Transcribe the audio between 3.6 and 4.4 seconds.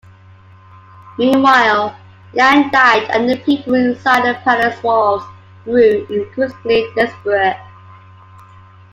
inside the